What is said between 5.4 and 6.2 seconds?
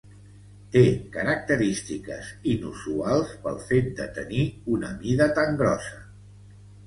tan grossa.